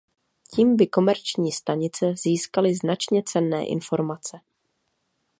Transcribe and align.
Tím 0.53 0.75
by 0.75 0.87
komerční 0.87 1.51
stanice 1.51 2.13
získaly 2.15 2.75
značně 2.75 3.23
cenné 3.25 3.65
informace. 3.65 4.37